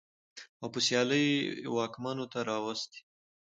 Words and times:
او 0.61 0.67
په 0.73 0.79
سيالۍ 0.85 1.27
واکمنو 1.75 2.25
ته 2.31 2.39
راوستې. 2.49 2.99